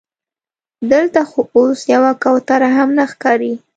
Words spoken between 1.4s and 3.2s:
اوس یوه کوتره هم نه